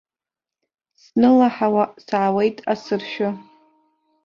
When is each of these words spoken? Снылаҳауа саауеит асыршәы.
Снылаҳауа 1.01 1.83
саауеит 2.05 2.57
асыршәы. 2.73 3.29